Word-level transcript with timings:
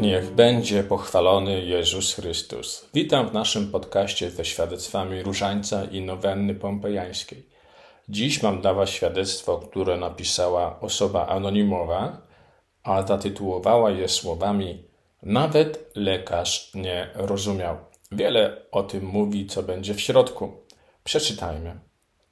Niech 0.00 0.30
będzie 0.30 0.84
pochwalony 0.84 1.64
Jezus 1.64 2.14
Chrystus. 2.14 2.88
Witam 2.94 3.28
w 3.28 3.32
naszym 3.32 3.70
podcaście 3.70 4.30
ze 4.30 4.44
świadectwami 4.44 5.22
Różańca 5.22 5.84
i 5.84 6.00
Nowenny 6.00 6.54
Pompejańskiej. 6.54 7.46
Dziś 8.08 8.42
mam 8.42 8.60
dla 8.60 8.74
Was 8.74 8.90
świadectwo, 8.90 9.58
które 9.58 9.96
napisała 9.96 10.80
osoba 10.80 11.26
anonimowa, 11.26 12.22
a 12.82 13.06
zatytułowała 13.06 13.90
je 13.90 14.08
słowami 14.08 14.84
Nawet 15.22 15.90
lekarz 15.94 16.74
nie 16.74 17.10
rozumiał. 17.14 17.76
Wiele 18.12 18.56
o 18.72 18.82
tym 18.82 19.04
mówi, 19.04 19.46
co 19.46 19.62
będzie 19.62 19.94
w 19.94 20.00
środku. 20.00 20.52
Przeczytajmy. 21.04 21.80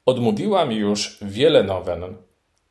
Odmówiłam 0.06 0.72
już 0.72 1.18
wiele 1.22 1.62
nowen, 1.62 2.16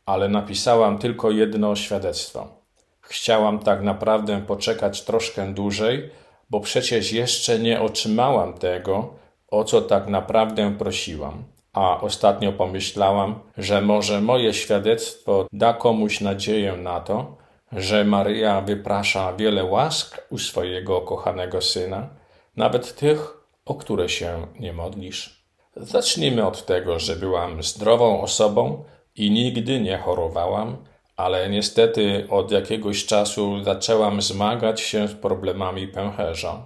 ale 0.06 0.30
napisałam 0.30 0.98
tylko 0.98 1.32
jedno 1.32 1.76
świadectwo. 1.76 2.65
Chciałam 3.08 3.60
tak 3.60 3.82
naprawdę 3.82 4.42
poczekać 4.42 5.02
troszkę 5.02 5.54
dłużej, 5.54 6.10
bo 6.50 6.60
przecież 6.60 7.12
jeszcze 7.12 7.60
nie 7.60 7.82
otrzymałam 7.82 8.54
tego, 8.54 9.14
o 9.48 9.64
co 9.64 9.82
tak 9.82 10.08
naprawdę 10.08 10.76
prosiłam. 10.78 11.44
A 11.74 12.02
ostatnio 12.02 12.52
pomyślałam, 12.52 13.40
że 13.58 13.82
może 13.82 14.22
moje 14.22 14.54
świadectwo 14.54 15.48
da 15.54 15.74
komuś 15.74 16.22
nadzieję 16.22 16.78
na 16.78 17.00
to, 17.00 17.38
że 17.72 18.04
Maryja 18.04 18.62
wyprasza 18.62 19.34
wiele 19.34 19.64
łask 19.64 20.28
u 20.30 20.38
swojego 20.38 21.02
kochanego 21.02 21.62
syna, 21.62 22.10
nawet 22.56 22.96
tych, 22.96 23.38
o 23.66 23.76
które 23.76 24.10
się 24.10 24.48
nie 24.60 24.74
modlisz. 24.74 25.46
Zacznijmy 25.76 26.48
od 26.48 26.66
tego, 26.66 27.00
że 27.00 27.16
byłam 27.16 27.64
zdrową 27.64 28.22
osobą 28.22 28.84
i 29.16 29.32
nigdy 29.32 29.82
nie 29.82 29.98
chorowałam, 29.98 30.78
ale 31.18 31.50
niestety 31.50 32.28
od 32.30 32.52
jakiegoś 32.52 33.06
czasu 33.06 33.64
zaczęłam 33.64 34.22
zmagać 34.22 34.82
się 34.82 35.08
z 35.08 35.14
problemami 35.14 35.88
pęcherza. 35.88 36.66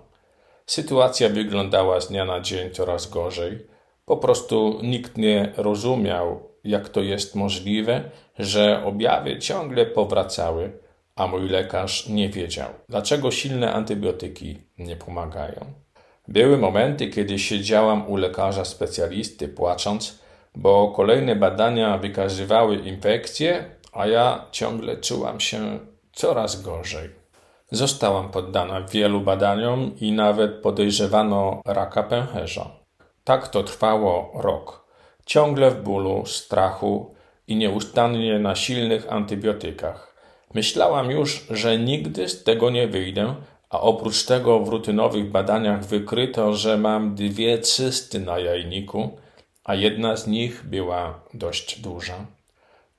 Sytuacja 0.65 1.29
wyglądała 1.29 2.01
z 2.01 2.07
dnia 2.07 2.25
na 2.25 2.39
dzień 2.39 2.71
coraz 2.71 3.09
gorzej. 3.09 3.67
Po 4.05 4.17
prostu 4.17 4.79
nikt 4.83 5.17
nie 5.17 5.53
rozumiał, 5.57 6.49
jak 6.63 6.89
to 6.89 7.01
jest 7.01 7.35
możliwe, 7.35 8.03
że 8.39 8.83
objawy 8.85 9.39
ciągle 9.39 9.85
powracały, 9.85 10.71
a 11.15 11.27
mój 11.27 11.49
lekarz 11.49 12.07
nie 12.07 12.29
wiedział, 12.29 12.69
dlaczego 12.89 13.31
silne 13.31 13.73
antybiotyki 13.73 14.57
nie 14.77 14.95
pomagają. 14.95 15.65
Były 16.27 16.57
momenty, 16.57 17.07
kiedy 17.07 17.39
siedziałam 17.39 18.09
u 18.09 18.15
lekarza 18.15 18.65
specjalisty 18.65 19.47
płacząc, 19.47 20.19
bo 20.55 20.91
kolejne 20.91 21.35
badania 21.35 21.97
wykazywały 21.97 22.75
infekcje, 22.75 23.65
a 23.91 24.07
ja 24.07 24.45
ciągle 24.51 24.97
czułam 24.97 25.39
się 25.39 25.79
coraz 26.13 26.61
gorzej. 26.61 27.09
Zostałam 27.71 28.31
poddana 28.31 28.81
wielu 28.81 29.21
badaniom 29.21 29.91
i 30.01 30.11
nawet 30.11 30.51
podejrzewano 30.51 31.61
raka 31.65 32.03
pęcherza. 32.03 32.71
Tak 33.23 33.47
to 33.47 33.63
trwało 33.63 34.31
rok. 34.33 34.85
Ciągle 35.25 35.71
w 35.71 35.83
bólu, 35.83 36.25
strachu 36.25 37.15
i 37.47 37.55
nieustannie 37.55 38.39
na 38.39 38.55
silnych 38.55 39.13
antybiotykach. 39.13 40.15
Myślałam 40.53 41.11
już, 41.11 41.47
że 41.49 41.77
nigdy 41.77 42.29
z 42.29 42.43
tego 42.43 42.69
nie 42.69 42.87
wyjdę, 42.87 43.35
a 43.69 43.79
oprócz 43.79 44.25
tego 44.25 44.59
w 44.59 44.69
rutynowych 44.69 45.31
badaniach 45.31 45.85
wykryto, 45.85 46.53
że 46.53 46.77
mam 46.77 47.15
dwie 47.15 47.59
cysty 47.59 48.19
na 48.19 48.39
jajniku, 48.39 49.17
a 49.63 49.75
jedna 49.75 50.17
z 50.17 50.27
nich 50.27 50.63
była 50.65 51.19
dość 51.33 51.79
duża. 51.79 52.25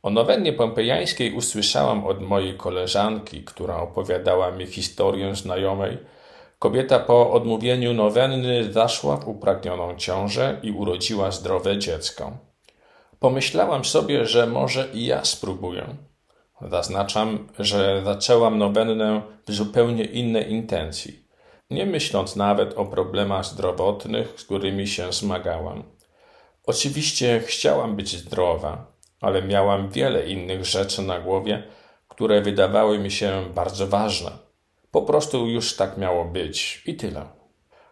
O 0.03 0.11
nowennie 0.11 0.53
pompejańskiej 0.53 1.33
usłyszałam 1.34 2.06
od 2.06 2.20
mojej 2.20 2.56
koleżanki, 2.56 3.45
która 3.45 3.77
opowiadała 3.77 4.51
mi 4.51 4.67
historię 4.67 5.34
znajomej. 5.34 5.98
Kobieta 6.59 6.98
po 6.98 7.33
odmówieniu 7.33 7.95
nowenny 7.95 8.73
zaszła 8.73 9.17
w 9.17 9.28
upragnioną 9.28 9.97
ciążę 9.97 10.60
i 10.62 10.72
urodziła 10.72 11.31
zdrowe 11.31 11.78
dziecko. 11.78 12.33
Pomyślałam 13.19 13.84
sobie, 13.84 14.27
że 14.27 14.47
może 14.47 14.89
i 14.94 15.06
ja 15.06 15.25
spróbuję. 15.25 15.87
Zaznaczam, 16.60 17.49
że 17.59 18.03
zaczęłam 18.05 18.59
nowennę 18.59 19.22
w 19.47 19.53
zupełnie 19.53 20.05
innej 20.05 20.53
intencji, 20.53 21.25
nie 21.71 21.87
myśląc 21.87 22.37
nawet 22.37 22.78
o 22.78 22.84
problemach 22.84 23.44
zdrowotnych, 23.44 24.34
z 24.37 24.44
którymi 24.44 24.89
się 24.89 25.12
zmagałam. 25.12 25.83
Oczywiście 26.66 27.43
chciałam 27.47 27.97
być 27.97 28.16
zdrowa, 28.16 28.87
ale 29.20 29.42
miałam 29.42 29.91
wiele 29.91 30.26
innych 30.26 30.64
rzeczy 30.64 31.03
na 31.03 31.20
głowie, 31.20 31.62
które 32.08 32.41
wydawały 32.41 32.98
mi 32.98 33.10
się 33.10 33.44
bardzo 33.54 33.86
ważne. 33.86 34.31
Po 34.91 35.03
prostu 35.03 35.47
już 35.47 35.76
tak 35.76 35.98
miało 35.98 36.25
być 36.25 36.82
i 36.86 36.94
tyle. 36.94 37.26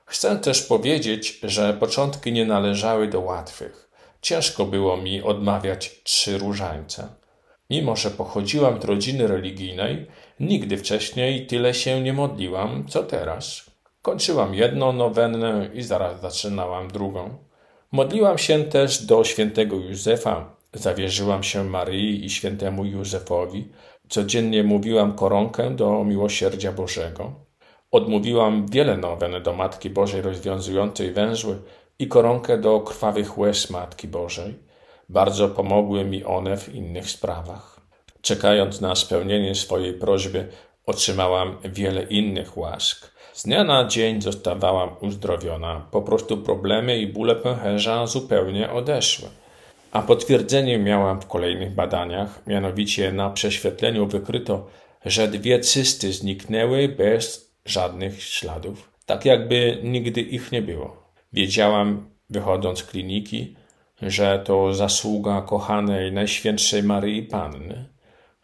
Chcę 0.05 0.37
też 0.37 0.63
powiedzieć, 0.63 1.41
że 1.43 1.75
początki 1.75 2.33
nie 2.33 2.45
należały 2.45 3.09
do 3.09 3.21
łatwych. 3.21 3.91
Ciężko 4.23 4.65
było 4.65 4.97
mi 4.97 5.23
odmawiać 5.23 6.03
trzy 6.03 6.39
różańce. 6.39 7.09
Mimo, 7.71 7.97
że 7.97 8.11
pochodziłam 8.11 8.83
z 8.83 8.85
rodziny 8.85 9.27
religijnej, 9.27 10.07
nigdy 10.41 10.77
wcześniej 10.77 11.47
tyle 11.47 11.75
się 11.75 12.01
nie 12.01 12.13
modliłam, 12.13 12.85
co 12.89 13.03
teraz. 13.03 13.71
Kończyłam 14.03 14.55
jedną 14.55 14.93
nowennę 14.93 15.71
i 15.75 15.83
zaraz 15.83 16.21
zaczynałam 16.21 16.89
drugą. 16.89 17.39
Modliłam 17.93 18.39
się 18.39 18.65
też 18.65 19.03
do 19.03 19.25
świętego 19.25 19.77
Józefa, 19.77 20.58
zawierzyłam 20.75 21.43
się 21.43 21.65
Maryi 21.65 22.25
i 22.25 22.31
świętemu 22.31 22.85
Józefowi, 22.85 23.69
codziennie 24.09 24.65
mówiłam 24.65 25.15
koronkę 25.15 25.77
do 25.77 26.05
miłosierdzia 26.05 26.73
Bożego. 26.73 27.33
Odmówiłam 27.91 28.67
wiele 28.67 28.97
nowen 28.97 29.43
do 29.43 29.53
Matki 29.53 29.91
Bożej 29.91 30.23
rozwiązującej 30.23 31.13
węzły 31.13 31.59
i 31.99 32.09
koronkę 32.09 32.59
do 32.59 32.81
krwawych 32.81 33.39
łez 33.39 33.71
Matki 33.71 34.09
Bożej. 34.09 34.55
Bardzo 35.09 35.49
pomogły 35.49 36.05
mi 36.05 36.25
one 36.25 36.57
w 36.57 36.75
innych 36.75 37.11
sprawach. 37.11 37.81
Czekając 38.21 38.81
na 38.81 38.95
spełnienie 38.95 39.55
swojej 39.55 39.95
prośby, 39.95 40.49
otrzymałam 40.87 41.57
wiele 41.65 42.03
innych 42.03 42.59
łask. 42.59 43.11
Z 43.33 43.43
dnia 43.43 43.65
na 43.65 43.85
dzień 43.85 44.23
zostawałam 44.23 44.91
uzdrowiona. 45.01 45.87
Po 45.91 46.03
prostu 46.03 46.39
problemy 46.39 46.99
i 46.99 47.07
bóle 47.07 47.37
pęcherza 47.37 48.07
zupełnie 48.07 48.73
odeszły. 48.73 49.29
A 49.93 50.03
potwierdzenie 50.03 50.79
miałam 50.79 51.21
w 51.21 51.27
kolejnych 51.27 51.75
badaniach, 51.75 52.47
mianowicie 52.47 53.13
na 53.13 53.31
prześwietleniu 53.31 54.07
wykryto, 54.07 54.67
że 55.05 55.29
dwie 55.29 55.61
cysty 55.61 56.13
zniknęły 56.13 56.89
bez 56.89 57.55
żadnych 57.65 58.23
śladów, 58.23 58.91
tak 59.07 59.25
jakby 59.25 59.79
nigdy 59.83 60.21
ich 60.21 60.53
nie 60.53 60.63
było. 60.63 61.13
Wiedziałam, 61.33 62.11
wychodząc 62.31 62.79
z 62.79 62.85
kliniki, 62.85 63.57
że 64.03 64.43
to 64.45 64.75
zasługa 64.75 65.43
kochanej 65.43 66.13
Najświętszej 66.13 66.83
Maryi 66.83 67.23
Panny, 67.23 67.89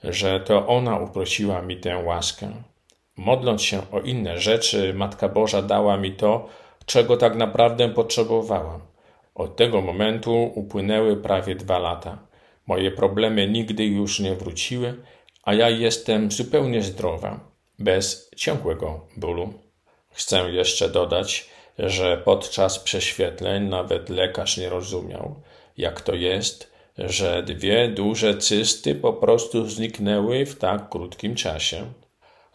że 0.05 0.41
to 0.41 0.66
ona 0.66 0.99
uprosiła 0.99 1.62
mi 1.62 1.76
tę 1.76 1.97
łaskę. 1.97 2.53
Modląc 3.16 3.62
się 3.62 3.91
o 3.93 4.00
inne 4.00 4.38
rzeczy, 4.38 4.94
Matka 4.94 5.28
Boża 5.28 5.62
dała 5.62 5.97
mi 5.97 6.12
to, 6.12 6.49
czego 6.87 7.16
tak 7.16 7.37
naprawdę 7.37 7.88
potrzebowałam. 7.88 8.94
Od 9.34 9.56
tego 9.56 9.81
momentu 9.81 10.53
upłynęły 10.55 11.17
prawie 11.17 11.55
dwa 11.55 11.78
lata. 11.78 12.19
Moje 12.67 12.91
problemy 12.91 13.49
nigdy 13.49 13.84
już 13.84 14.21
nie 14.21 14.34
wróciły, 14.34 14.95
a 15.43 15.55
ja 15.55 15.71
jestem 15.71 16.33
zupełnie 16.33 16.83
zdrowa, 16.83 17.41
bez 17.78 18.31
ciągłego 18.37 19.06
bólu. 19.17 19.53
Chcę 20.11 20.50
jeszcze 20.50 20.89
dodać, 20.89 21.50
że 21.78 22.23
podczas 22.25 22.78
prześwietleń 22.78 23.69
nawet 23.69 24.09
lekarz 24.09 24.56
nie 24.56 24.69
rozumiał, 24.69 25.43
jak 25.77 26.00
to 26.00 26.15
jest, 26.15 26.73
że 26.99 27.43
dwie 27.43 27.89
duże 27.89 28.39
cysty 28.39 28.94
po 28.94 29.12
prostu 29.12 29.69
zniknęły 29.69 30.47
w 30.47 30.59
tak 30.59 30.89
krótkim 30.89 31.35
czasie. 31.35 31.85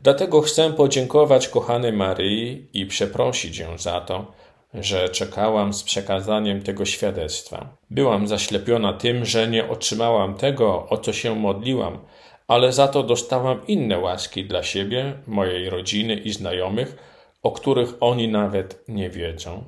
Dlatego 0.03 0.41
chcę 0.41 0.73
podziękować 0.73 1.47
kochanej 1.47 1.93
Maryi 1.93 2.67
i 2.73 2.85
przeprosić 2.85 3.57
ją 3.57 3.77
za 3.77 4.01
to, 4.01 4.31
że 4.73 5.09
czekałam 5.09 5.73
z 5.73 5.83
przekazaniem 5.83 6.61
tego 6.61 6.85
świadectwa. 6.85 7.77
Byłam 7.89 8.27
zaślepiona 8.27 8.93
tym, 8.93 9.25
że 9.25 9.47
nie 9.47 9.69
otrzymałam 9.69 10.35
tego, 10.35 10.87
o 10.89 10.97
co 10.97 11.13
się 11.13 11.35
modliłam, 11.35 11.99
ale 12.47 12.73
za 12.73 12.87
to 12.87 13.03
dostałam 13.03 13.67
inne 13.67 13.99
łaski 13.99 14.45
dla 14.45 14.63
siebie, 14.63 15.13
mojej 15.27 15.69
rodziny 15.69 16.13
i 16.13 16.31
znajomych, 16.31 16.95
o 17.43 17.51
których 17.51 17.93
oni 17.99 18.27
nawet 18.27 18.83
nie 18.87 19.09
wiedzą. 19.09 19.63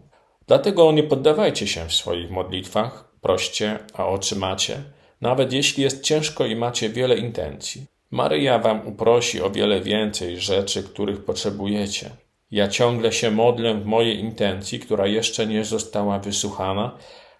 Dlatego 0.48 0.92
nie 0.92 1.04
poddawajcie 1.04 1.68
się 1.68 1.86
w 1.86 1.94
swoich 1.94 2.32
modlitwach, 2.32 3.12
proście, 3.22 3.80
a 3.94 4.08
otrzymacie, 4.08 4.78
nawet 5.22 5.54
jeśli 5.54 5.84
jest 5.84 6.04
ciężko 6.04 6.46
i 6.46 6.56
macie 6.56 6.90
wiele 6.90 7.18
intencji. 7.18 7.86
Maryja 8.12 8.60
wam 8.60 8.88
uprosi 8.88 9.42
o 9.42 9.50
wiele 9.50 9.82
więcej 9.82 10.40
rzeczy, 10.40 10.84
których 10.84 11.26
potrzebujecie. 11.26 12.10
Ja 12.52 12.68
ciągle 12.68 13.12
się 13.12 13.32
modlę 13.32 13.74
w 13.74 13.86
mojej 13.86 14.20
intencji, 14.20 14.80
która 14.80 15.08
jeszcze 15.08 15.48
nie 15.48 15.66
została 15.66 16.20
wysłuchana, 16.20 16.98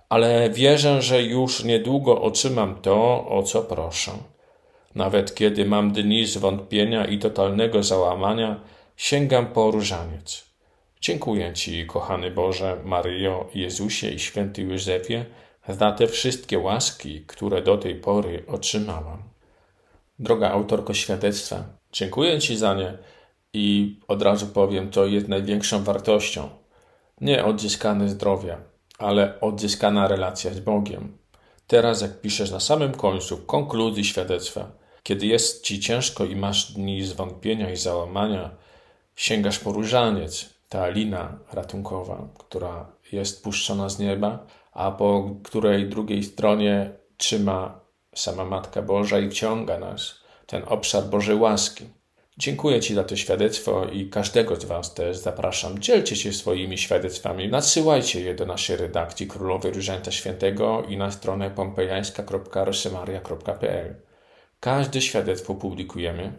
ale 0.10 0.50
wierzę, 0.50 1.02
że 1.02 1.24
już 1.24 1.64
niedługo 1.64 2.22
otrzymam 2.22 2.76
to, 2.82 3.28
o 3.30 3.44
co 3.44 3.62
proszę. 3.62 4.12
Nawet 4.96 5.36
kiedy 5.36 5.66
mam 5.66 5.92
dni 5.92 6.26
zwątpienia 6.26 7.06
i 7.06 7.20
totalnego 7.20 7.84
załamania, 7.84 8.62
sięgam 8.98 9.46
po 9.46 9.72
różaniec. 9.72 10.46
Dziękuję 11.02 11.54
Ci, 11.54 11.86
kochany 11.86 12.32
Boże, 12.32 12.78
Maryjo, 12.84 13.50
Jezusie 13.54 14.10
i 14.10 14.20
święty 14.20 14.62
Józefie, 14.62 15.26
za 15.70 15.92
te 15.92 16.08
wszystkie 16.08 16.60
łaski, 16.60 17.22
które 17.22 17.62
do 17.62 17.78
tej 17.78 17.96
pory 17.96 18.44
otrzymałam. 18.48 19.24
Droga 20.20 20.52
autorko 20.52 20.94
świadectwa, 20.94 21.64
dziękuję 21.92 22.40
Ci 22.40 22.58
za 22.58 22.74
nie 22.74 22.98
i 23.54 24.00
od 24.08 24.22
razu 24.22 24.48
powiem, 24.48 24.90
to 24.90 25.06
jest 25.06 25.28
największą 25.28 25.84
wartością. 25.84 26.50
Nie 27.22 27.46
odzyskane 27.46 28.10
zdrowia, 28.10 28.58
ale 28.98 29.40
odzyskana 29.42 30.08
relacja 30.08 30.54
z 30.54 30.60
Bogiem. 30.60 31.18
Teraz, 31.68 32.02
jak 32.02 32.22
piszesz 32.22 32.52
na 32.52 32.60
samym 32.60 32.92
końcu, 32.92 33.38
konkluzji 33.38 34.06
świadectwa, 34.06 34.72
kiedy 35.04 35.26
jest 35.26 35.64
ci 35.64 35.80
ciężko 35.80 36.26
i 36.26 36.36
masz 36.36 36.72
dni 36.72 37.04
zwątpienia 37.04 37.72
i 37.72 37.78
załamania, 37.78 38.50
sięgasz 39.16 39.60
po 39.60 39.72
różaniec, 39.72 40.50
ta 40.70 40.90
lina 40.90 41.40
ratunkowa, 41.54 42.28
która 42.38 42.86
jest 43.12 43.44
puszczona 43.44 43.90
z 43.90 44.00
nieba, 44.00 44.46
a 44.72 44.92
po 44.92 45.36
której 45.44 45.90
drugiej 45.90 46.24
stronie 46.24 46.92
trzyma 47.18 47.80
sama 48.16 48.46
Matka 48.46 48.82
Boża 48.82 49.20
i 49.20 49.30
ciąga 49.30 49.80
nas, 49.80 50.16
ten 50.46 50.64
obszar 50.68 51.04
Bożej 51.04 51.36
łaski. 51.36 51.86
Dziękuję 52.42 52.80
Ci 52.80 52.96
za 52.96 53.04
to 53.04 53.16
świadectwo 53.16 53.86
i 53.86 54.10
każdego 54.10 54.56
z 54.56 54.66
Was 54.66 54.94
też 54.94 55.18
zapraszam. 55.18 55.80
Dzielcie 55.80 56.16
się 56.16 56.34
swoimi 56.34 56.78
świadectwami. 56.78 57.48
Nadsyłajcie 57.48 58.22
je 58.22 58.36
do 58.36 58.46
naszej 58.46 58.78
redakcji 58.78 59.28
Królowej 59.28 59.74
Różańca 59.74 60.12
Świętego 60.12 60.84
i 60.90 60.98
na 60.98 61.12
stronę 61.12 61.52
pompejańska.rosemaria.pl. 61.52 63.96
Każde 64.60 65.02
świadectwo 65.02 65.56
publikujemy 65.56 66.34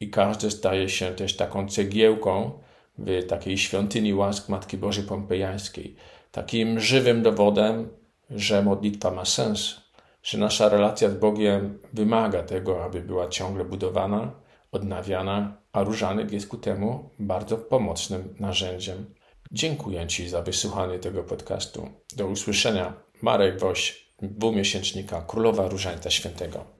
i 0.00 0.10
każde 0.10 0.50
staje 0.50 0.88
się 0.88 1.14
też 1.14 1.36
taką 1.36 1.68
cegiełką 1.68 2.50
w 2.98 3.26
takiej 3.26 3.58
świątyni 3.58 4.14
łask 4.14 4.48
Matki 4.48 4.78
Bożej 4.78 5.04
Pompejańskiej. 5.04 5.96
Takim 6.32 6.80
żywym 6.80 7.22
dowodem, 7.22 7.88
że 8.30 8.62
modlitwa 8.62 9.10
ma 9.10 9.24
sens, 9.24 9.80
że 10.22 10.38
nasza 10.38 10.68
relacja 10.68 11.08
z 11.08 11.14
Bogiem 11.14 11.78
wymaga 11.92 12.42
tego, 12.42 12.84
aby 12.84 13.00
była 13.00 13.28
ciągle 13.28 13.64
budowana, 13.64 14.49
odnawiana, 14.72 15.56
a 15.72 15.82
różanek 15.82 16.32
jest 16.32 16.48
ku 16.48 16.56
temu 16.56 17.10
bardzo 17.18 17.58
pomocnym 17.58 18.34
narzędziem. 18.40 19.14
Dziękuję 19.52 20.06
Ci 20.06 20.28
za 20.28 20.42
wysłuchanie 20.42 20.98
tego 20.98 21.22
podcastu. 21.22 21.88
Do 22.16 22.26
usłyszenia. 22.26 22.92
Marek 23.22 23.60
Woś, 23.60 24.06
dwumiesięcznika 24.22 25.22
Królowa 25.22 25.68
Różańca 25.68 26.10
Świętego. 26.10 26.79